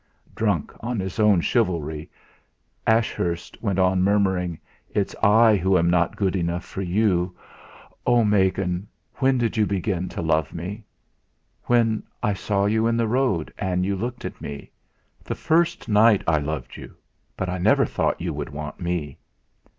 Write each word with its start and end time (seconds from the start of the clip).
Drunk 0.33 0.73
on 0.79 0.99
his 0.99 1.19
own 1.19 1.41
chivalry, 1.41 2.09
Ashurst 2.87 3.61
went 3.61 3.77
on 3.77 4.01
murmuring, 4.01 4.57
"It's 4.89 5.13
I 5.21 5.57
who 5.57 5.77
am 5.77 5.91
not 5.91 6.15
good 6.15 6.35
enough 6.35 6.65
for 6.65 6.81
you. 6.81 7.37
Oh! 8.07 8.23
Megan, 8.23 8.87
when 9.17 9.37
did 9.37 9.57
you 9.57 9.67
begin 9.67 10.09
to 10.09 10.23
love 10.23 10.55
me?" 10.55 10.83
"When 11.65 12.01
I 12.23 12.33
saw 12.33 12.65
you 12.65 12.87
in 12.87 12.97
the 12.97 13.07
road, 13.07 13.53
and 13.59 13.85
you 13.85 13.95
looked 13.95 14.25
at 14.25 14.41
me. 14.41 14.71
The 15.23 15.35
first 15.35 15.87
night 15.87 16.23
I 16.25 16.39
loved 16.39 16.77
you; 16.77 16.95
but 17.37 17.47
I 17.47 17.59
never 17.59 17.85
thought 17.85 18.19
you 18.19 18.33
would 18.33 18.49
want 18.49 18.79
me." 18.79 19.19